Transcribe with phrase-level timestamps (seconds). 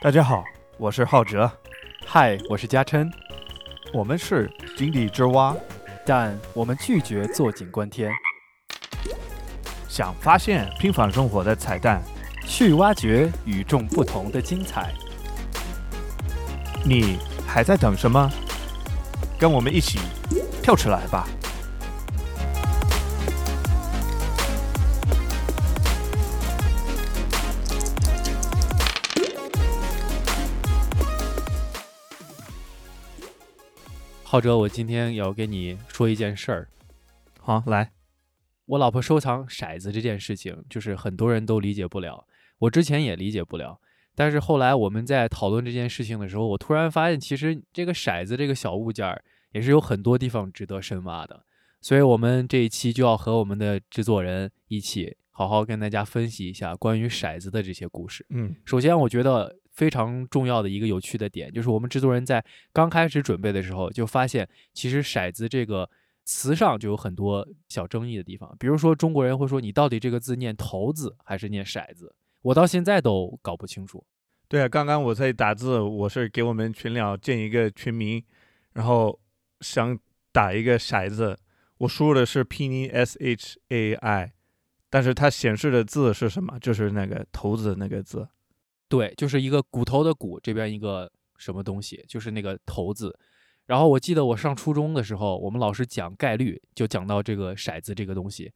[0.00, 0.44] 大家好，
[0.76, 1.50] 我是浩哲，
[2.06, 3.10] 嗨，我是嘉琛，
[3.92, 5.52] 我们是井底之蛙，
[6.06, 8.12] 但我们拒绝坐井观天，
[9.88, 12.00] 想发现平凡生活的彩蛋，
[12.46, 14.94] 去挖掘与众不同的精彩。
[16.84, 18.30] 你还在等什么？
[19.36, 19.98] 跟我们一起
[20.62, 21.26] 跳出来吧！
[34.30, 36.68] 浩哲，我今天要跟你说一件事儿。
[37.40, 37.92] 好，来，
[38.66, 42.26] 我老婆收藏骰子这件事情，就是很多人都理解不了，
[42.58, 43.80] 我之前也理解不了。
[44.14, 51.46] 但是后来我们在讨论这件事情的时候，我突然发现，其实这个骰子这个小物件儿也是有很多地方值得深挖的。
[51.80, 58.26] 所以，我们这一期就要和我们的制作人一起好好跟大家分析一下关于骰子的这些故事。
[58.28, 59.56] 嗯，首先，我觉得。
[59.78, 65.88] 非常重要的一个有趣的点，就是我们制作人在刚开始准备的时候，就发现其实“骰子”这个
[66.24, 68.52] 词上就有很多小争议的地方。
[68.58, 72.12] 比如说，中国人会说你到底这个字念“骰子还是念“骰子”，
[72.42, 74.04] 我到现在都搞不清楚。
[74.48, 78.20] 对啊，刚刚我在打字，我是给我们群聊建一个群名，
[78.72, 79.20] 然后
[79.60, 79.96] 想
[80.32, 81.38] 打一个骰子，
[81.76, 84.32] 我输入的是拼音 S H A I，
[84.90, 86.58] 但是它显示的字是什么？
[86.58, 88.26] 就是那个“头”字那个字。
[88.88, 93.16] 对，就是一个骨头的骨，这边一个什么东西，就是那个头子。
[93.66, 98.50] 然后我记得我上初中的时候，我们老师讲概率，就讲到这个骰子这个东西。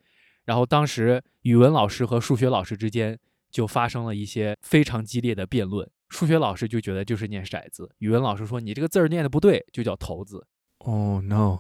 [0.46, 3.18] 然后当时语文老师和数学老师之间
[3.50, 5.86] 就发生了一些非常激烈的辩论。
[6.08, 10.46] 数学老师就觉得就是念骰子，语文老师说你这个字儿念的不对，就叫头字。
[10.78, 11.58] Oh no！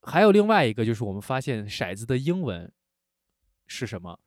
[0.00, 2.72] 还有另外一个就是我们发现骰子的英文
[3.66, 4.18] 是什么？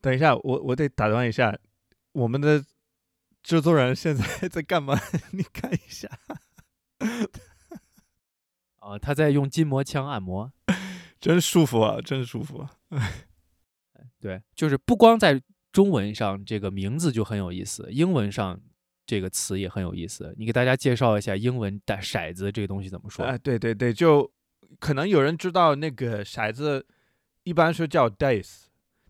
[0.00, 1.54] 等一下，我我得打断一下，
[2.12, 2.64] 我们的。
[3.48, 4.94] 制作人现在在干嘛？
[5.32, 6.06] 你看一下。
[8.76, 10.52] 啊，他在用筋膜枪按摩，
[11.18, 12.68] 真舒服啊，真舒服。
[14.20, 18.60] 对，就是不光在中文上这个名字就很有意思，英文上
[19.06, 20.34] 这个词也很有意思。
[20.36, 23.24] 你给大家介绍一下英文的骰子这个东西怎么说？
[23.24, 24.30] 哎，对对对，就
[24.78, 26.86] 可能有人知道那个骰子
[27.44, 28.64] 一般是叫 dice，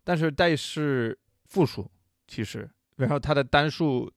[0.05, 1.91] 但是 dice 是复数，
[2.25, 4.09] 其实，然后它的单数。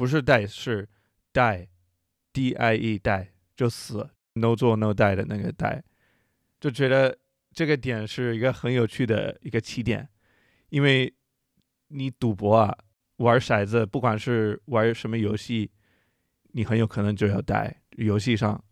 [0.00, 0.88] 不是 die 是
[1.30, 5.82] die，d i e die 就死，no 做 no die 的那个 die，
[6.58, 7.18] 就觉得
[7.52, 10.08] 这个点是一个很有趣的一个起点，
[10.70, 11.14] 因为
[11.88, 12.74] 你赌博啊，
[13.16, 15.70] 玩骰子，不管是玩什么游戏，
[16.52, 18.64] 你很有可能就要 die，游戏上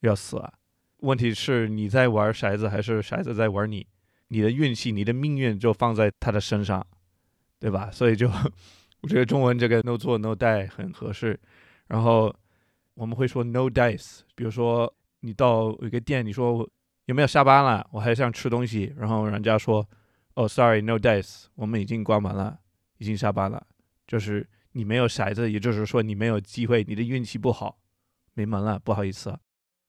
[0.00, 0.52] 要死啊。
[0.98, 3.86] 问题是你在玩骰子还是骰子在玩你，
[4.26, 6.86] 你的运气、你的命运就放在他的身上，
[7.58, 7.90] 对吧？
[7.90, 8.30] 所以就。
[9.00, 11.38] 我觉得中文这个 no 做 no die 很合适，
[11.86, 12.34] 然后
[12.94, 16.68] 我们会说 no dice，比如说你到一个店，你说
[17.06, 17.86] 有没有下班了？
[17.92, 19.88] 我还想吃东西，然后人家说
[20.34, 22.58] 哦，sorry no dice，我们已经关门了，
[22.98, 23.64] 已经下班了，
[24.06, 27.78] 就是你没有骰子，也就是说你没有机会，你的运气不好，
[28.34, 29.38] 没门了，不好意思。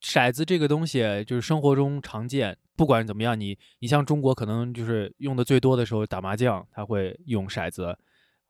[0.01, 7.97] 骰子这个东西就是生活中常见，不管怎么样，你你像中国可能就是用的最多的时候打麻将，他会用骰子。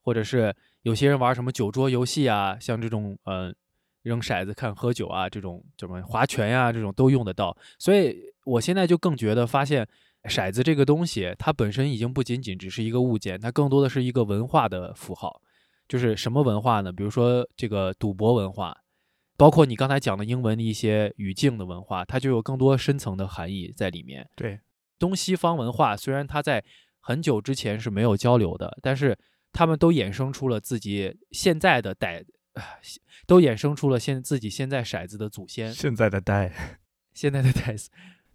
[0.09, 3.55] 或者是有些人玩什么酒桌游戏啊，像这种嗯
[4.01, 7.55] 扔骰子看喝酒啊，这种什么划拳呀，这种都用得到。
[7.77, 9.87] 所以我现在就更觉得发现
[10.23, 15.39] 骰子这个东西，它本身已经不仅仅只是一个物件，它更多的是一个文化的符号。
[15.87, 16.91] 就是什么文化呢？
[16.91, 18.75] 比如说这个赌博文化，
[19.37, 24.27] 包括你刚才讲的英文的一些语境的文化，它就有更多深层的含义在里面。
[24.35, 24.59] 对，
[24.97, 26.63] 东西方文化虽然它在
[26.99, 29.15] 很久之前是没有交流的，但是。
[29.51, 32.23] 他们都衍生出了自己现在的代，
[33.25, 35.73] 都衍生出了现自己现在骰子的祖先。
[35.73, 36.79] 现在的代，
[37.13, 37.87] 现在的 dice，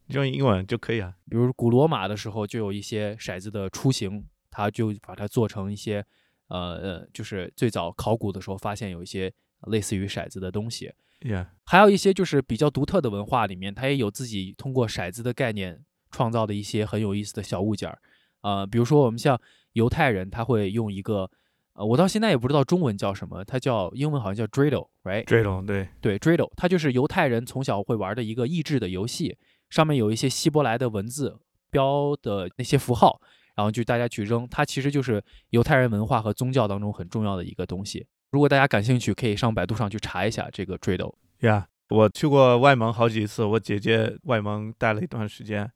[0.09, 1.15] 用英文就可以啊。
[1.31, 6.05] 比如古罗马的时候就有一些骰子的雏形，他就把它做成一些，
[6.49, 9.33] 呃呃，就是最早考古的时候发现有一些
[9.69, 10.93] 类似于骰子的东西。
[11.21, 17.99] Yeah，还有一些就是比较独特的文化里面，它也有自己通过骰子的概念创造的一些很有意思的小物件儿。
[18.43, 19.41] 呃，比如说我们像。
[19.75, 21.31] 犹太人他会用一个，
[21.75, 29.37] 呃，我到现在也不知道中文叫什么，它叫英文好像叫 dreidel，right？dreidel，对对，dreidel，它就是犹太人从小会玩的一个益智的游戏，
[29.71, 31.39] 上面有一些希伯来的文字
[31.71, 33.21] 标的那些符号，
[33.57, 38.07] 然后就大家去扔，它其实就是犹太人文化和宗教当中很重要的一个东西。
[38.31, 41.15] 如果大家感兴趣，可以上百度上去查一下这个 dreidel。
[41.41, 45.71] 呀，我去过外蒙好几次，我姐姐外蒙待了一段时间。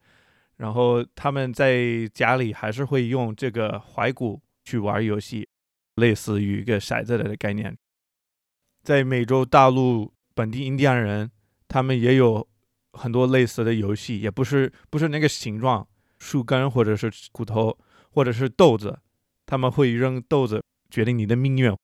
[0.58, 5.48] 然后他们在家里还是会用这个怀古去玩游戏，
[5.94, 7.76] 类似于一个骰子的概念。
[8.82, 11.30] 在美洲大陆本地印第安人，
[11.66, 12.46] 他们也有
[12.92, 15.86] 很多类似的游戏，也不是不是那个形状，
[16.18, 17.78] 树根或者是骨头
[18.10, 18.98] 或者是豆子，
[19.46, 21.74] 他们会扔豆子决定你的命运。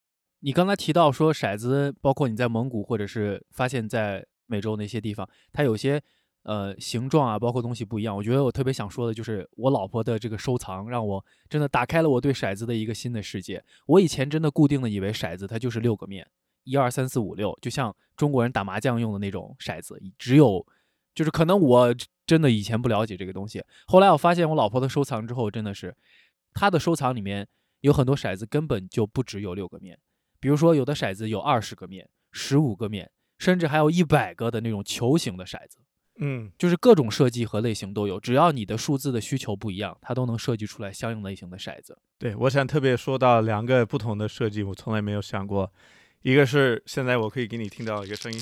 [0.41, 6.01] 你刚才提到说骰子，包括你在蒙古或者是发现在美洲那些地方，它有些
[6.45, 8.15] 呃形状啊，包括东西不一样。
[8.15, 13.63] 我觉得我特别想说的就是我老婆的这个收藏，让我真的打开了我对骰子的一个新的世界。
[13.85, 16.25] 我以前真的固定的以为骰子它就是六个面，
[16.63, 20.65] 一二三四五六，就像中国人打麻将用的那种骰子，只有
[21.13, 21.93] 就是可能我
[22.25, 23.63] 真的以前不了解这个东西。
[23.87, 25.95] 后来我发现我老婆的收藏之后，真的是
[26.53, 27.47] 她的收藏里面
[27.81, 29.99] 有很多骰子根本就不只有六个面。
[30.39, 33.09] 比如说，有的骰子有二十个面、十五个面，
[33.39, 35.79] 甚至还有一百个的那种球形的骰子，
[36.17, 38.19] 嗯，就是各种设计和类型都有。
[38.19, 41.97] 只要你的数字的需求不一样，它都能设计出来相应类型的骰子。
[42.17, 45.71] 对，我想特别说到两个不同的设计，我从来没有想过。
[46.21, 48.41] 一个是现在我可以给你听到一个声音，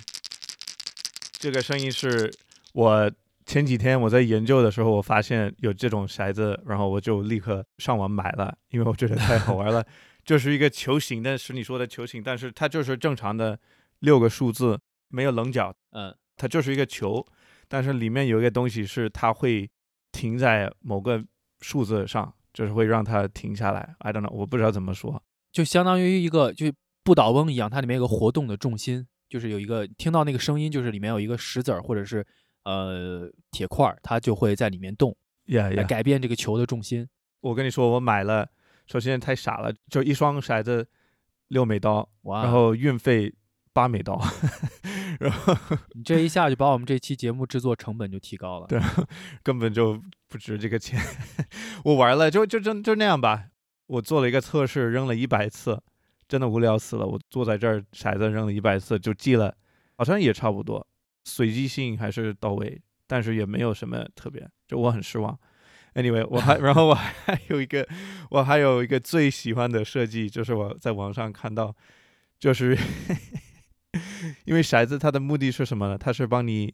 [1.33, 2.31] 这个声音是
[2.73, 3.11] 我
[3.45, 9.85] 前几天我在研究的时候，我发现有这种骰子，然后我就立刻上网买了，因为我觉得太好玩了。
[10.23, 13.59] 就是一个球形的，是你说的球形，但是它就是正常的
[13.99, 14.79] 六个数字，
[15.09, 17.25] 没有棱角，嗯，它就是一个球，
[17.73, 19.67] 但是里面有一个东西是它会
[20.11, 21.25] 停在某个
[21.61, 23.95] 数字上，就是会让它停下来。
[23.97, 26.71] I don't know，我不知道怎么说，就相当于一个就
[27.03, 32.23] 不倒翁一样，它里面有个活动的重心，就是有一个听到那个声音，就是里面有一个石子儿或者是
[32.65, 35.17] 呃铁块儿，它就会在里面动，
[35.47, 37.09] 来改变这个球的重心。
[37.41, 38.47] 我跟你说，我买了，
[38.85, 40.87] 首先太傻了，就一双骰子
[41.47, 43.33] 六美刀，哇，然后运费
[43.73, 44.21] 八美刀，
[45.19, 45.55] 然后
[45.93, 48.67] 你这一下就把我们这期节目制作成本就提高了。
[48.67, 48.79] 对
[49.43, 50.99] 根本就不值这个钱。
[51.85, 53.45] 我玩了，就就就就那样吧。
[53.87, 55.81] 我做了一个测试，扔了一百次，
[56.27, 57.05] 真的无聊死了。
[57.05, 59.55] 我坐在这儿，骰子扔了一百次，就记了，
[59.97, 60.87] 好像也差不多，
[61.25, 65.37] 随机性还是到位，但是也没有什么特别，就我很失望。
[65.95, 67.87] Anyway，我还 然后我还有一个，
[68.31, 71.75] 我还有一个最喜欢的设计，就是我在网上看到，
[72.39, 72.75] 就是
[74.45, 75.97] 因为骰子它的目的是什么呢？
[75.97, 76.73] 它是帮你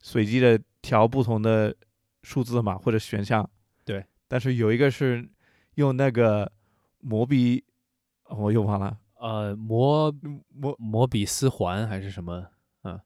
[0.00, 1.74] 随机的调不同的
[2.22, 3.48] 数字嘛，或者选项。
[3.84, 4.04] 对。
[4.28, 5.28] 但是有一个是
[5.74, 6.50] 用那个
[7.00, 7.64] 摩比，
[8.30, 10.12] 我又忘了，呃，摩
[10.48, 12.46] 摩摩比斯环还是什么？
[12.82, 13.00] 嗯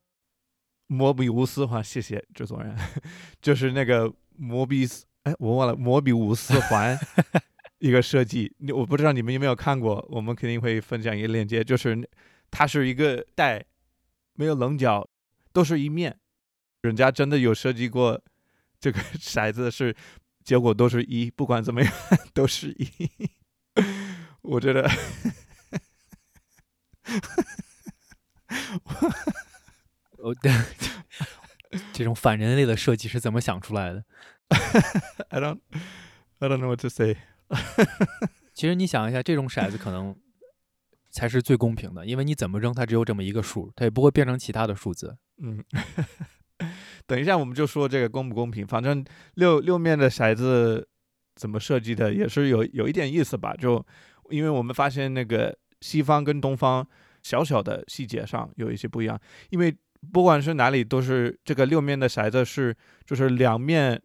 [0.86, 2.74] 摩比乌斯环，谢谢制作人，
[3.42, 6.98] 就是那个摩比斯，哎，我忘了摩比乌斯环
[7.78, 12.08] 一个设计，你我不知道你们有没有看过，我们肯定会分享一个链接，就是
[12.50, 13.62] 它是一个带，
[14.38, 15.11] 没有棱角，
[15.52, 16.17] 都是一面，
[16.81, 18.23] 人家真的有设计过
[18.79, 19.96] 这个 骰子是，
[20.44, 21.93] 结果都是一，不管怎么样
[22.32, 22.88] 都是一，
[24.43, 24.88] 我觉得。
[30.19, 30.52] 哦，对，
[31.93, 34.05] 这种反人类的设计是怎么想出来的？
[35.31, 35.58] I don't,
[36.38, 37.17] I don't know what to say.
[38.55, 40.17] 其实你想一下，这种骰子可能
[41.10, 45.16] 才是最公平的，因为你怎么扔，它只有这么一个数，它也不会变成其他的数字。
[45.38, 45.62] 嗯，
[47.06, 48.66] 等一下我们就说这个公不公平。
[48.66, 50.87] 反正六六面的骰子
[51.37, 53.55] 怎么设计的也是有有一点意思吧？
[53.55, 53.84] 就
[54.31, 56.86] 因为我们发现那个西方跟东方
[57.22, 59.19] 小小的细节上有一些不一样，
[59.50, 59.74] 因为
[60.12, 64.00] 不管是哪里都是这个六面的骰子是就是两面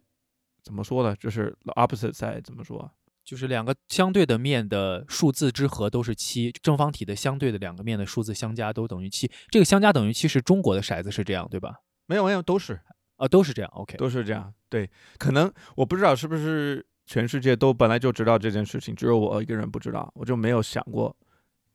[0.62, 1.14] 怎么说呢？
[1.16, 2.90] 就是 opposite side 怎么说？
[3.24, 9.30] 就是两个相对的面的数字之和都是七，正方体的相对的两个面的数字相加都等于七。
[9.48, 11.76] 这个相加等于七是中国的骰子是这样对吧？
[12.06, 12.78] 没有没有，都是
[13.16, 13.70] 啊，都是这样。
[13.74, 14.52] OK，都是这样。
[14.68, 21.16] 对，可能我不知道是不是全世界都本来就知道这件事情，只有我一个人不知道，我就没有想过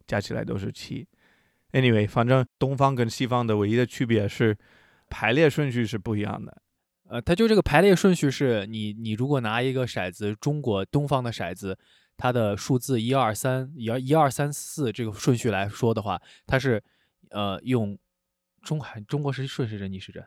[0.06, 1.08] 加起来都是七。
[1.72, 4.58] Anyway，反正东方跟西方的唯一的区别是
[5.10, 6.62] 排列顺序是不一样的。
[7.10, 11.78] 呃，它就这个排列顺序是你你如果拿一个骰子，中国东方的骰子，
[12.16, 16.84] 它的数字一二三一二一二三四这个顺序来说的话，它是
[17.32, 17.98] 呃用
[18.62, 20.24] 中海中国是顺时针逆时针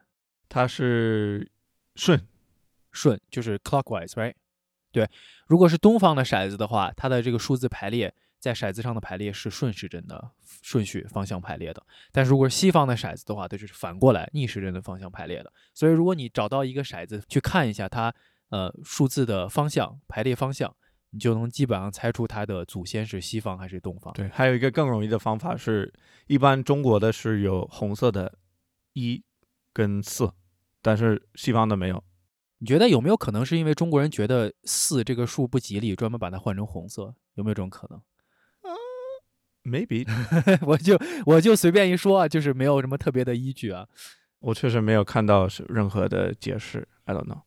[0.48, 1.48] 它是
[1.94, 2.20] 顺，
[2.90, 4.34] 顺就是 clockwise，right？
[4.90, 5.08] 对，
[5.46, 8.12] 如果是东方的骰子的话，它的这个数字排列
[8.42, 10.32] 在骰子上的排列是顺时针的
[10.62, 11.80] 顺序方向排列的，
[12.10, 15.52] 但是如果是西方的骰子的话，它就是反过来逆时针的方向排列的。
[15.72, 18.12] 所以如果你找到一个骰子去看一下它
[18.48, 20.74] 呃数字的方向排列方向，
[21.10, 24.12] 你就能基本上猜出它的祖先是西方还是东方。
[24.14, 25.94] 对，还有一个更容易的方法是，
[26.26, 28.36] 一般中国的是有红色的
[28.94, 29.22] 一
[29.72, 30.32] 跟四，
[30.80, 32.02] 但是西方的没有。
[32.58, 37.14] 你觉得有没有可能是因为中国人觉得四这个数不吉利，专门把它换成红色？
[37.34, 38.02] 有没有这种可能？
[39.64, 40.06] Maybe
[40.66, 43.86] 我就我就随便一说，就是没有什么特别的依据啊。
[44.40, 47.42] 我确实没有看到是任何的解释，I don't know。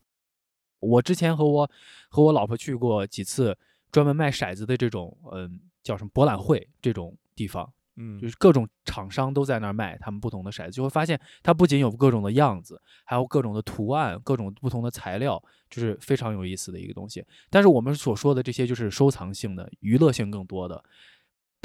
[0.80, 1.70] 我之前和我
[2.10, 3.58] 和我老婆去过几次
[3.92, 17.26] 专门卖骰子的这种，嗯，叫什么博览会这种地方，嗯就是各种厂商都在那儿卖他们不同的骰子，就会发现它不仅有各种的样子，还有各种的图案、各种不同的材料，就是非常有意思的一个东西。
[17.50, 20.82] 但是我们所说的这些就是收藏性的、娱乐性更多的。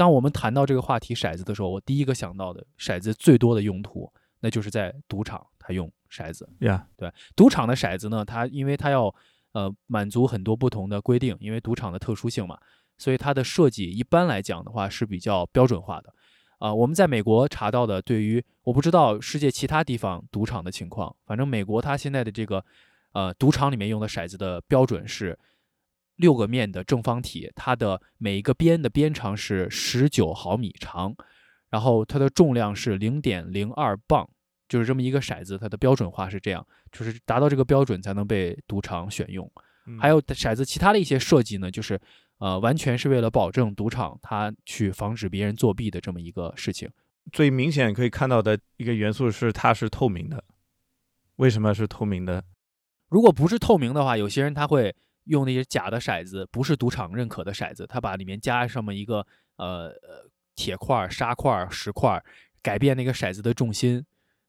[0.00, 6.48] 当我们谈到这个话题骰子的时候，我第一个想到的骰子最多的用途，那就是在赌场，它用骰子。
[6.58, 6.84] ，Yeah，
[7.36, 9.14] 赌场的骰子呢，它因为它要
[9.52, 12.58] 呃满足很多不同的规定，因为赌场的特殊性嘛，
[12.96, 16.14] 所以它的设计一般来讲的话是比较标准化的。
[16.56, 22.64] 啊、我们在美国查到的，对于我不知道世界其他地方赌场的情况，反正美国它现在的这个
[23.12, 25.38] 呃赌场里面用的骰子的标准是
[26.20, 31.14] 六个面的正方体，它的每一个边的边长是十九毫米长，
[31.70, 34.28] 然后它的重量是零点零二磅，
[34.68, 39.50] 就是这么一个骰子，它的标准化是这样，就是达到这个标准才能被赌场选用。
[39.86, 41.98] 嗯还有骰子其他的一些设计呢，就是
[42.38, 46.88] 呃，完全是为了保证赌场它去防止别人作弊的这么一个事情。
[47.32, 50.44] 最明显可以看到的一个元素是它是透明的。
[51.36, 52.44] 为什么是透明的？
[53.08, 54.94] 如果不是透明的话，有些人他会
[55.30, 62.24] 用那些假的骰子，不是赌场认可的骰子，他把里面加上么一个呃呃铁块儿、砂块儿、石块儿，
[62.62, 64.04] 改变那个骰子的重心，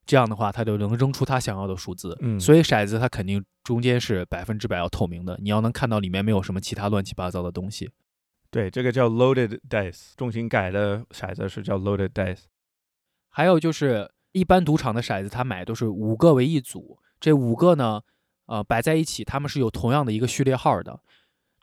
[0.05, 2.17] 这样的话他就能扔出他想要的数字。
[2.21, 7.89] 嗯所以骰子它肯定中间是百分之百要透明的，你要能看到里面没有什么其他乱七八糟的东西。
[8.49, 12.43] 对，这个叫 loaded dice，重心改的骰子是叫 loaded dice。
[13.29, 18.01] 还有就是，一般赌场的骰子，他买都是五个为一组，这五个呢，
[18.51, 20.99] 呃，摆在一起，他们是有同样的一个序列号的，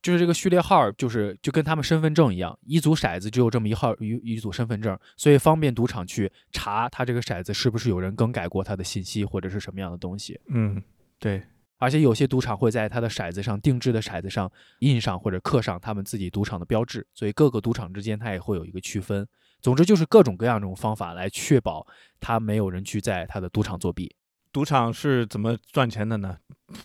[0.01, 10.41] 就是这个序列号，就是就跟他们身份证一样，一组骰子只有这么一号一一组身份证，所以方便赌场去查他这个骰子是不是有人更改过他的信息或者是什么样的东西。
[10.47, 10.83] 嗯，
[11.19, 11.43] 对，
[11.77, 19.29] 而且有些赌场会在他的骰子上定制的骰子上印上或者刻上他们自己赌场的标志，所以各个赌场之间它也会有一个区分。
[19.61, 21.87] 总之就是各种各样这种方法来确保
[22.19, 24.15] 他没有人去在他的赌场作弊。
[24.53, 26.39] 赌场是怎么赚钱的呢？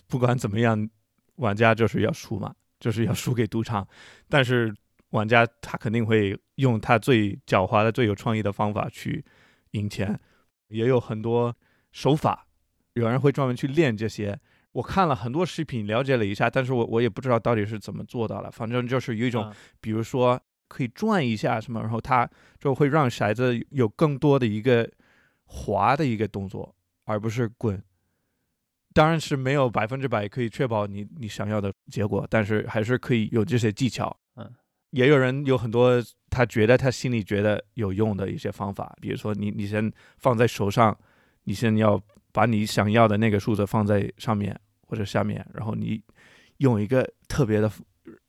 [0.08, 0.88] 不管怎么样，
[1.36, 3.86] 玩家就是要输嘛，就是要输给赌场。
[4.28, 4.74] 但是
[5.10, 9.24] 玩家他肯定会用他最狡猾的、最有创意的方法去
[9.72, 10.18] 赢钱，
[10.68, 11.54] 也有很多
[11.92, 12.46] 手法，
[12.94, 14.38] 有人会专门去练这些。
[14.72, 18.50] 我看了很多视频，了解了一下，但是我我也不知道到底是怎么做到的。
[18.50, 22.28] 反正就是有一种啊比如说可以转一下什么，然后它
[22.58, 24.90] 就会让骰子有更多的一个
[25.44, 27.82] 滑的一个动作，而不是滚。
[28.92, 34.16] 当然是没有百分之百可以确保你你想要的结果，但是还是可以有这些技巧。
[34.36, 34.48] 嗯，
[34.90, 40.96] 也有人有很多他觉得他心里觉得有用的一些方法，比如说你你先放在手上，
[41.42, 42.00] 你先要
[42.32, 46.00] 把你想要的那个数字放在上面或者下面，然后你
[46.58, 47.68] 用一个特别的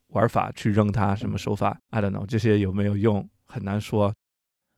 [0.08, 4.12] 玩法去扔它，什么手法？I don't know，这些有没有用很难说。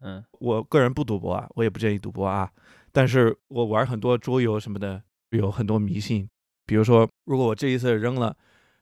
[0.02, 2.52] 嗯我个人不赌博啊，我也不建议赌博啊。
[2.98, 6.28] 但是我玩很多桌游什么的，有很多迷信。
[6.66, 8.36] 比如说，如果我这一次扔了，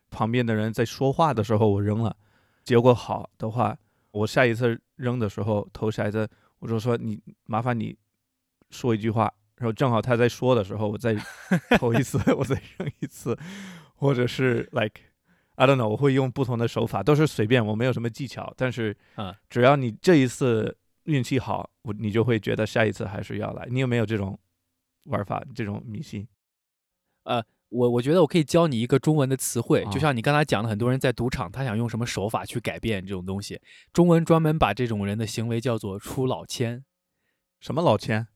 [0.09, 2.15] 旁边的人在说话的时候我扔了，
[2.63, 3.77] 结果好的话，
[4.11, 6.29] 我下一次扔的时候投骰子，
[6.59, 7.93] 我就说你麻烦你
[8.69, 11.13] 说一句话，然后正好他在说的时候，我再
[11.77, 13.37] 投一次， 我再扔一次，
[13.95, 15.01] 或者是 like
[15.55, 23.67] I don't know，我会用不同的手法，都是随便，我没有什么技巧，但是啊只要你这一次运气好，我你就会觉得下一次还是要来。
[23.69, 24.37] 你有没有这种
[25.03, 26.27] 玩法，这种迷信？
[27.23, 33.59] 呃我我觉得我可以教你一个中文的词汇，啊就像你刚才讲的，很多人在赌场，他想用什么手法去改变这种东西，
[33.91, 36.85] 中文专门把这种人的行为叫做出老千。
[37.59, 38.27] 什么老千？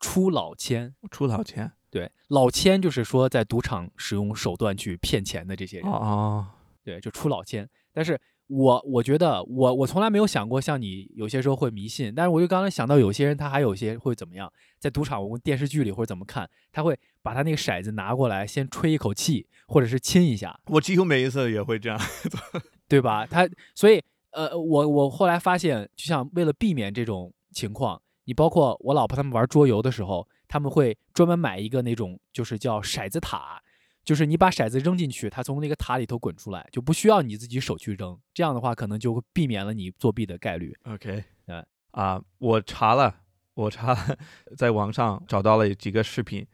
[0.00, 1.72] 出老千，出老千？
[1.90, 5.88] 对，老千就是说在赌场使用手段去骗钱的这些人。
[5.88, 6.46] 哦哦，
[6.82, 7.68] 对，就出老千。
[7.92, 21.98] 但是我我觉得我我从来没有想过像你有些时候会迷信，但是我就刚才想到有些人他还有一些会怎么样，在赌场我们电视剧里或者怎么看，他会把他那个骰子拿过来先吹一口气，或者是亲一下，我几乎每一次也会这样。
[22.86, 23.26] 对吧？
[23.26, 33.62] 他所以呃，我我后来发现，就像为了避免这种情况，你包括我老婆他们玩桌游的时候，他们会专门买一个那种就是叫骰子塔。
[34.04, 38.20] 就是你把骰子扔进去，它从那个塔里头滚出来，就不需要你自己手去扔。
[38.34, 40.76] 这样的话，可能就会避免了你作弊的概率。
[40.84, 43.22] OK，嗯啊，我查了，
[43.54, 44.18] 我查了，
[44.56, 46.46] 在网上找到了几个视频，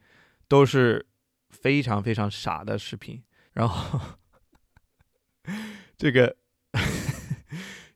[0.47, 1.05] 都是
[1.49, 3.21] 非常非常傻的视频。
[3.51, 3.99] 然后
[5.97, 6.37] 这个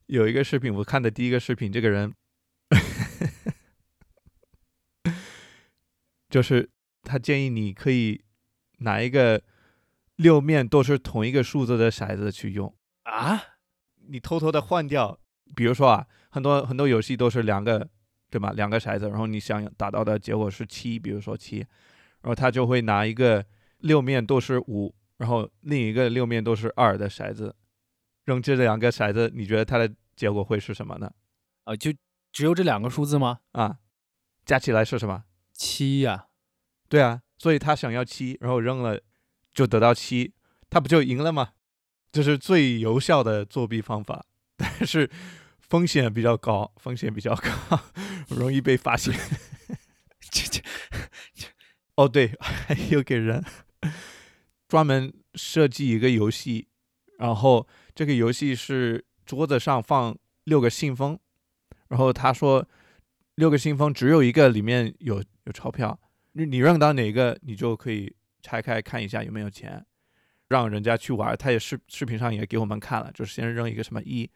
[0.08, 2.14] 有一个视频，我看的第一个视频，这个人
[6.30, 6.70] 就是
[7.04, 8.25] 他建议你可以
[8.80, 9.42] 拿一个
[10.18, 13.42] 六面都是同一个数字的骰子去用，啊，
[14.08, 15.20] 你偷偷的换掉，
[15.56, 17.88] 比如说啊，很多很多游戏都是两个，
[18.30, 18.52] 对吧？
[18.52, 21.58] 两个骰子，然后你想达到的结果是七，比如说七，
[22.22, 23.46] 然后他就会拿一个
[23.80, 27.56] 六面都是五，然后另一个六面都是二的骰子，
[28.26, 31.12] 扔这两个骰子，你觉得它的结果会是什么呢？
[31.66, 31.92] 啊，就
[32.32, 33.40] 只有这两个数字吗？
[33.52, 33.80] 啊，
[34.46, 35.24] 加起来是什么？
[35.54, 36.28] 七呀、
[36.90, 39.00] 对啊，所以他想要七，然后扔了
[39.54, 40.34] 就得到七，
[40.68, 41.50] 他不就赢了吗？
[42.12, 44.26] 这是最有效的作弊方法，
[44.58, 45.08] 但是
[45.60, 47.80] 风险比较高，风险比较高，
[48.36, 49.14] 容易被发现。
[50.32, 50.60] 这这
[51.98, 53.46] 哦，对，还有给人
[54.68, 56.68] 专门设计一个游戏，
[57.20, 61.20] 然后这个游戏是桌子上放六个信封，
[61.90, 62.68] 然后他说
[63.36, 66.00] 六个信封只有一个里面有有钞票，
[66.38, 69.86] 你你扔到哪个，你就可以拆开看一下有没有钱，
[70.50, 71.36] 让人家去玩。
[71.38, 74.30] 他也视视频上也给我们看了，就是先扔一个什么一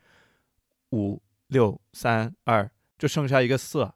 [0.92, 3.92] 五六三二，就剩下一个四，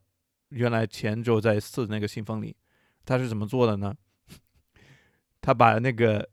[0.50, 2.58] 原来钱就在四那个信封里。
[3.06, 3.96] 他是怎么做的呢？
[5.40, 6.30] 他把那个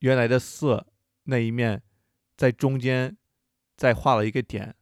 [0.00, 0.84] 原来的四
[1.22, 1.80] 那一面
[2.36, 3.16] 在中间
[3.76, 4.74] 再画了一个点，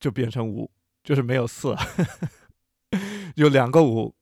[0.00, 0.70] 就变成五，
[1.04, 1.76] 就是没有四，
[3.36, 4.14] 有两个五，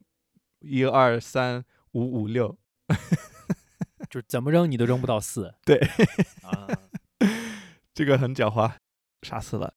[0.61, 2.57] 一二三五五六，
[4.09, 5.55] 就是怎么扔你都扔不到四。
[5.64, 5.79] 对
[6.43, 6.69] 啊，
[7.93, 8.73] 这个很狡猾，
[9.23, 9.75] 傻死了。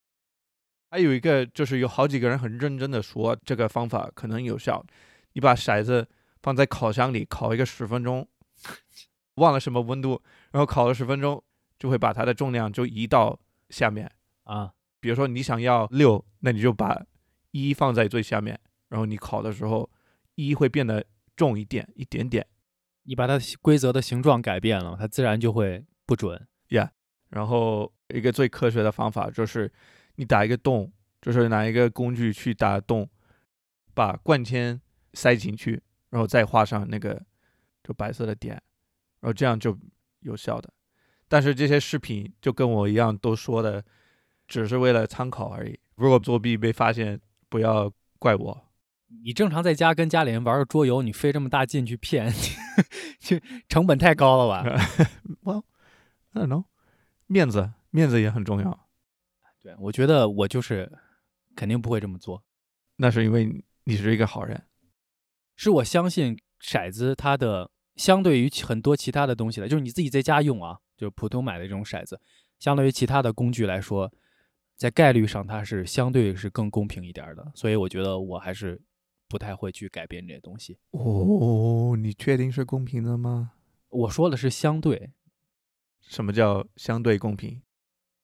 [0.90, 4.84] 还有一个就是有好几个人很认真的说这个方法可能有效，
[5.32, 6.08] 你把骰子
[6.40, 8.28] 放在烤箱里烤一个十分钟，
[9.36, 10.22] 忘了什么温度，
[10.52, 11.42] 然后烤了十分钟，
[11.78, 14.08] 就会把它的重量就移到下面。
[14.44, 17.04] 啊，比如说你想要六，那你就把
[17.50, 19.90] 一放在最下面，然后你烤的时候
[20.34, 21.04] 一会变得
[21.36, 22.46] 重一点，一点点。
[23.04, 26.46] 你把它规则的形状改变了，它自然就会不准。
[27.30, 29.70] 然后一个最科学的方法就是
[30.14, 33.10] 你打一个洞，就是拿一个工具去打洞，
[33.92, 34.80] 把灌铅
[35.14, 37.20] 塞进去，然后再画上那个
[37.82, 38.54] 就白色的点，
[39.18, 39.76] 然后这样就
[40.20, 40.72] 有效的。
[41.26, 43.84] 但是这些视频就跟我一样都说的，
[44.46, 45.76] 只是为了参考而已。
[45.96, 48.63] 如果作弊被发现，不要怪我。
[49.22, 52.32] 你正常在家跟家里人玩个桌游，你费这么大劲去骗，
[53.20, 54.64] 就成本太高了吧？
[55.44, 55.62] Well,
[56.32, 56.64] I don't know，
[57.26, 58.88] 面子面子也很重要。
[59.62, 60.90] 对，我觉得我就是
[61.54, 62.42] 肯定不会这么做。
[62.96, 64.62] 那是因为你是一个好人。
[65.56, 72.20] 是我相信骰子它的相对于很多其他的东西来，就是你自己在家用啊，就是普通买的这种骰子，
[72.58, 74.12] 相对于其他的工具来说，
[74.76, 78.80] 在概率上它是相对是更公平一点儿的，所以我觉得我还是
[79.28, 80.78] 不太会去改变这些东西。
[80.90, 83.52] 哦，你确定是公平的吗？
[83.88, 85.12] 我说的是相对，
[86.00, 87.62] 什么叫相对公平？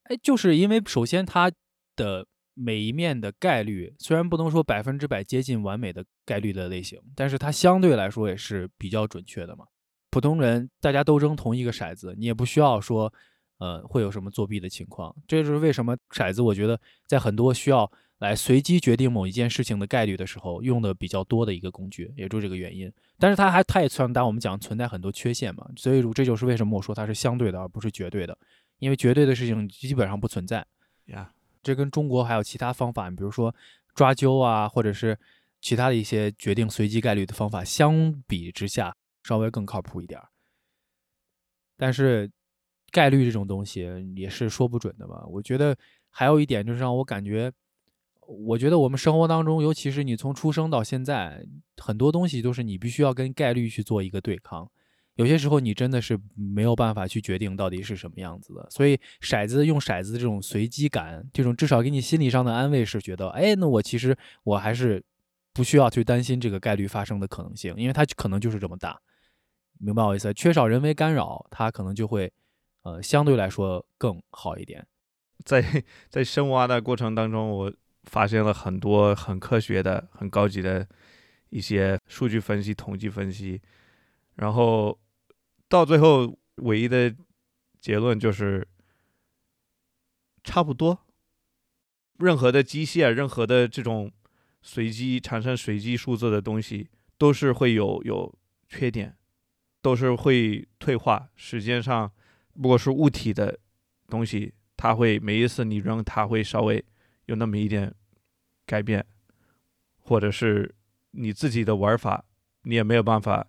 [0.04, 1.50] 哎，就是因为首先它
[1.94, 9.66] 的每一面的概率虽然不能说百分之百接近完美的概率的类型，但是它相对来说也是比较准确的嘛。
[10.10, 13.12] 普通人大家都扔同一个骰子，你也不需要说，
[13.58, 15.14] 呃，会有什么作弊的情况。
[15.28, 17.88] 这就是为什么骰子，我觉得在很多需要
[18.20, 22.90] 来随机决定某一件事情的概率的时候，用的比较多的一个工具，也就是这个原因。
[23.18, 28.38] 但是它还它也算当我们讲存在很多缺陷嘛，所以这就是为什么我说它是相对的，而不是绝对的，
[28.78, 30.64] 因为绝对的事情基本上不存在。
[31.06, 33.54] 呀、这跟中国还有其他方法，比如说
[33.94, 35.18] 抓阄啊，或者是
[35.60, 40.28] 其他的一些决定随机概率的方法相比之下，稍微更靠谱一点儿。
[41.76, 42.30] 但是
[42.90, 45.24] 概率这种东西也是说不准的嘛。
[45.26, 45.74] 我觉得
[46.10, 47.50] 还有一点就是让我感觉，
[48.30, 51.44] 我觉得我们生活当中，尤其是你从出生到现在，
[51.78, 54.70] 很多东西都是你必须要跟概率去做一个对抗。
[55.16, 65.04] 有些时候你真的是没有办法去决定到底是什么样子的，所以骰子用骰子这种随机感，这种至少给你心理上的安慰是觉得，哎，那我其实我还是
[65.52, 68.98] 不需要去担心这个概率发生的可能性，因为它可能就是这么大，
[69.78, 70.32] 明白我意思？
[70.32, 72.32] 缺少人为干扰，它可能就会
[72.82, 74.86] 呃相对来说更好一点。
[75.44, 77.72] 在在深挖的过程当中，我
[78.04, 80.86] 发现了很多很科学的、很高级的
[81.50, 83.60] 一些数据分析、统计分析，
[84.36, 84.98] 然后
[85.68, 87.14] 到最后唯一的
[87.80, 88.66] 结论就是
[90.42, 91.06] 差不多。
[92.18, 94.12] 任何的机械、任何的这种
[94.60, 99.16] 随机产生随机数字的东西，都是会有有缺点，
[99.80, 101.30] 都是会退化。
[101.34, 102.12] 时间上，
[102.54, 103.58] 如果是物体的
[104.08, 106.84] 东西，它会每一次你扔，它会稍微
[107.30, 107.94] 有那么一点
[108.66, 109.06] 改变，
[109.98, 110.74] 或者是
[111.12, 112.24] 你自己的玩法，
[112.64, 113.46] 你也没有办法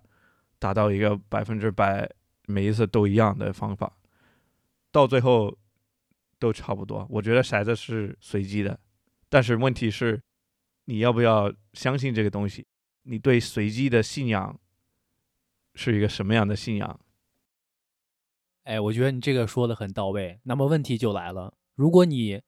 [0.60, 2.08] 达到一个百分之百
[2.46, 3.98] 每一次都一样的方法，
[4.92, 5.58] 到最后
[6.38, 7.04] 都差不多。
[7.10, 8.78] 我觉得骰子是随机的，
[9.28, 10.22] 但是问题是，
[10.84, 12.64] 你要不要相信这个东西？
[13.02, 14.60] 你对随机的信仰
[15.74, 17.00] 是一个什么样的信仰？
[18.62, 20.38] 哎，我觉得你这个说的很到位。
[20.44, 22.40] 那么问题就来了，如果你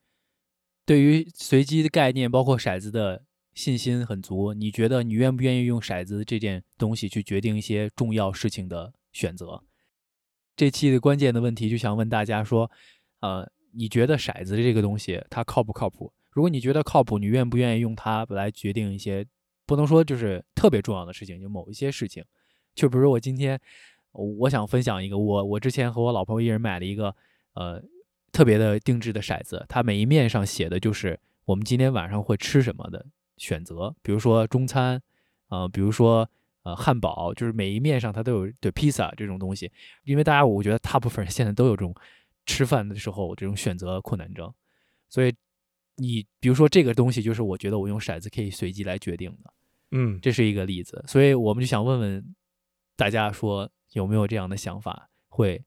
[0.86, 9.62] 对于随机的概念，包括骰子的信心很足，你觉得你愿不愿意用骰子这件东西去决定一些重要事情的选择？
[10.56, 12.70] 这期的关键的问题就想问大家说，
[13.20, 16.12] 呃，你觉得骰子这个东西它靠不靠谱？
[16.30, 19.26] 如果你觉得靠谱，你愿不愿意用它来决定一些
[19.66, 22.24] 不能说就是特别重要的事情，就某一些事情？
[22.74, 23.60] 就比如我今天。
[24.16, 27.16] 我想分享一个，我我之前和我老婆一人买了一个，
[27.54, 27.82] 呃，
[28.34, 35.00] 特别的定制的骰子，它每一面上写的就是我们今天晚上会吃什么的选择，比如说中餐，
[35.48, 36.28] 呃，比如说
[36.64, 39.70] 呃汉堡，就是每一面上它都有对披萨这种东西，
[40.02, 41.94] 因为大家我觉得大部分人现在都有这种
[42.44, 44.52] 吃饭的时候这种选择困难症，
[45.08, 45.32] 所以
[45.96, 49.52] 你比如说这个东西就是我觉得我用骰子可以随机来决定的，
[49.92, 52.34] 嗯，这是一个例子，所以我们就想问问
[52.96, 53.70] 大家说。
[53.94, 55.08] 有没有这样的想法？
[55.28, 55.62] 会，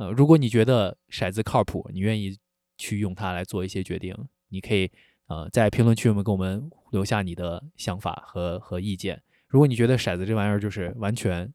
[0.00, 2.34] 呃，如果你觉得骰子靠谱，你愿意
[2.78, 4.16] 去用它来做一些决定，
[4.48, 4.90] 你可以，
[5.26, 9.22] 呃，在评论区里面给我们留下你的想法和和意见。
[9.46, 11.52] 如果你觉得骰子这玩意儿就是完全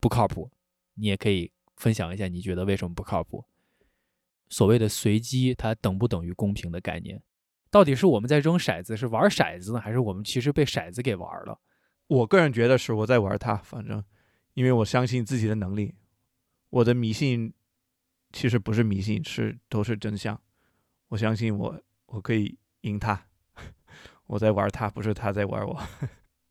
[0.00, 0.50] 不靠谱，
[0.94, 3.44] 你也可以分享一下你觉得为什么不靠谱。
[4.48, 7.22] 所谓的随机，它等不等于公平的概念？
[7.70, 11.60] 到底是我们在扔骰子，是玩骰子呢，还是我们其实被骰子给玩了？
[12.08, 14.02] 我个人觉得是我在玩它，反正。
[14.54, 15.94] 因为我相信自己的能力，
[16.70, 17.52] 我的迷信
[18.32, 20.40] 其实不是迷信，是都是真相。
[21.08, 23.26] 我相信我，我可以赢他。
[24.26, 25.82] 我在玩他，不是他在玩我。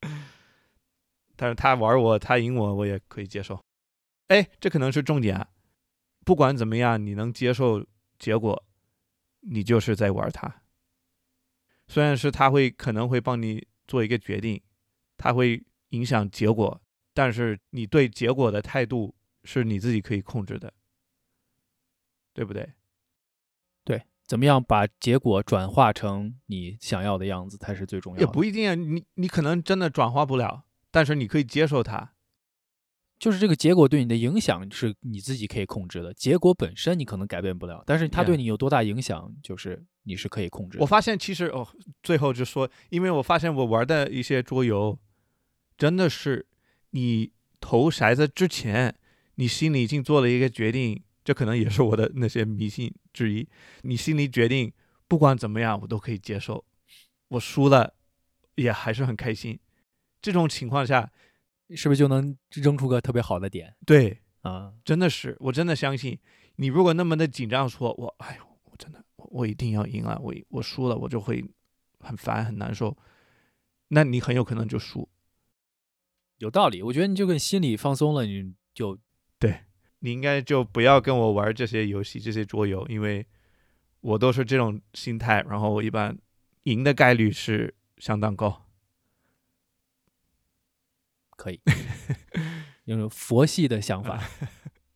[1.36, 3.63] 但是他玩我，他赢我，我也可以接受。
[4.30, 5.50] 哎，这可能是重点啊！
[6.26, 7.86] 不管怎么样，你能接受
[8.18, 8.66] 结果，
[9.42, 10.63] 你就是在玩他。
[11.88, 14.62] 虽然是他会可能会帮你做一个决定，
[15.16, 16.82] 他会影响结果。
[17.13, 20.74] 但是你对结果的态度是你自己可以控制的，
[22.38, 22.73] 对不对？
[23.84, 28.23] 对，怎么样把结果转化成你想要的样子才是最重要的。
[28.23, 32.13] 也不一定啊，你你可能真的转化不了，但是你可以接受它。
[33.17, 40.78] 就是这个结果对你的影响是你自己可以控制的，结果本身你可能改变不了，但是它对你有多大影响，就是你是可以控制。
[40.80, 41.67] 我发现其实哦，
[42.04, 45.00] 最后就说，因为我发现我玩的一些桌游
[45.76, 46.45] 真的是。
[46.91, 48.95] 你投骰子之前，
[49.36, 53.46] 你心里已经做了一个决定，这可能也是我的那些迷信之一。
[53.82, 54.72] 你心里决定，
[55.10, 56.63] 不管怎么样，我都可以接受。
[57.28, 57.96] 我输了，
[58.56, 59.60] 也还是很开心。
[60.22, 61.12] 这种情况下，
[61.76, 63.76] 是不是就能扔出个特别好的点？
[63.86, 66.18] 对，啊，真的是，我真的相信。
[66.56, 71.44] 你如果那么的紧张，说我，哎呦，我真的，我我一定要赢啊，我我输了，我就会
[72.00, 72.98] 很烦很难受。
[73.90, 75.10] 那你很有可能就输。
[76.38, 79.02] 有道理，我觉得你就跟心理放松了，你就对
[80.08, 83.28] 你应该就不要跟我玩这些游戏、这些桌游，因为
[84.00, 86.17] 我都是这种心态，然后我一般
[86.63, 88.65] 赢的概率是相当高。
[91.32, 91.60] 可以，
[92.86, 94.24] 有佛系的想法，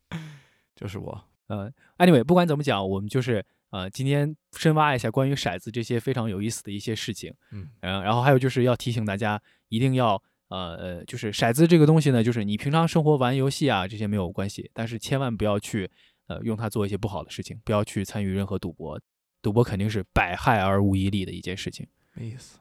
[0.77, 1.25] 就是我。
[1.47, 7.33] 呃，anyway，不管怎么讲，我们就是呃，今天深挖一下关于骰子这些非常有意思的一些事情。
[7.51, 10.23] 嗯，然后还有就是要提醒大家，一定要。
[10.51, 15.89] 呃呃，就是骰子这个东西呢，就是你平常生活玩游戏啊，这些没有关系，但是千万不要去
[16.27, 18.99] 呃用它做一些不好的事情，不要去参与任何赌博，
[19.41, 21.87] 赌博肯定是百害而无一利的一件事情。
[22.13, 22.59] 没意思，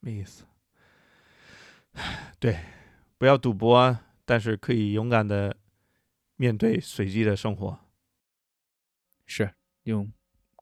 [0.00, 0.44] 没意思。
[2.40, 2.58] 对，
[3.18, 5.56] 不要赌博，但是可以勇敢的
[6.34, 7.78] 面对随机的生活。
[9.26, 10.12] 是用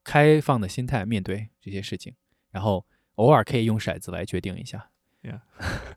[0.04, 2.14] 开放的心态面对这些事情，
[2.50, 4.90] 然后偶尔可以用骰子来决定一下。
[5.22, 5.42] 呀。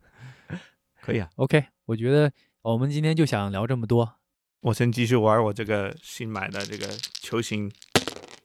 [1.01, 4.17] 可以啊，OK，我觉得我们今天就想聊这么多。
[4.61, 6.87] 我先继续玩我这个新买的这个
[7.19, 7.71] 球形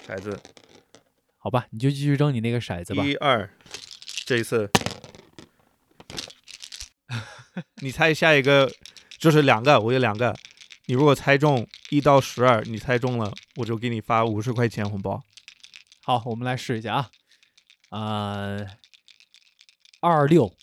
[0.07, 0.41] 骰子，
[1.37, 1.67] 好吧？
[1.71, 3.05] 你就继续扔你那个骰子吧。
[3.05, 3.51] 一二，
[4.25, 4.71] 这一次，
[7.83, 8.73] 你猜下一个
[9.19, 10.35] 就是两个，我有两个。
[10.87, 15.23] 你如果猜中一到十二，你猜中了，我就给你发五十块钱红包。
[16.03, 17.11] 好，我们来试一下啊，
[17.91, 18.67] 呃，
[20.01, 20.57] 二六。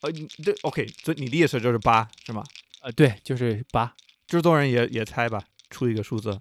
[0.00, 2.42] 呃，你这 OK，这你的意思就是八是吗？
[2.80, 3.94] 呃，对，就是八。
[4.26, 6.40] 制作人也也猜吧，出一个数字。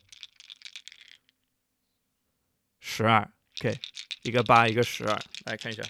[2.80, 3.80] 十二，OK，
[4.24, 5.84] 一个八，一个十二，来看一下。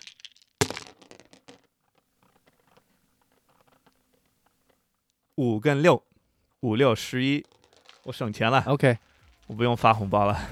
[5.36, 6.04] 五跟六，
[6.62, 7.46] 五六十一，
[8.04, 8.98] 我省钱了，OK，
[9.48, 10.50] 我不用发红包了，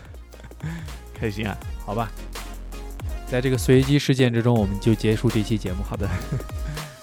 [1.14, 1.58] 开心啊！
[1.86, 2.12] 好吧，
[3.28, 5.84] 在这个随机事件之中，我们就结束这期节目。
[5.84, 6.10] 好的，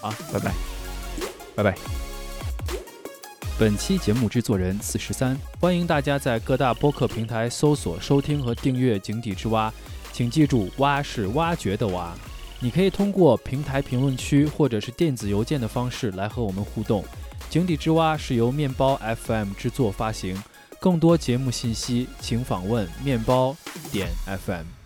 [0.04, 0.52] 啊，拜拜。
[1.56, 1.74] 拜拜。
[3.58, 9.70] 本期节目制作人四十三，欢迎大家在各大播客平台搜索、收听和订阅《井底之蛙》，
[10.12, 12.12] 请记住“蛙”是挖掘的“蛙”。
[12.60, 17.04] 你可以通过平台评论区或者是电子邮件的方式来和我们互动。
[17.48, 20.36] 井底之蛙是由面包 FM 制作发行，
[20.80, 23.56] 更多节目信息请访问面包
[23.92, 24.83] 点 FM。